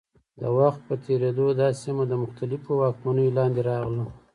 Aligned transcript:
د 0.39 0.41
وخت 0.57 0.81
په 0.87 0.95
تېرېدو 1.05 1.47
دا 1.61 1.69
سیمه 1.81 2.03
د 2.07 2.13
مختلفو 2.23 2.69
واکمنیو 2.81 3.35
لاندې 3.37 3.61
راغله. 3.69 4.05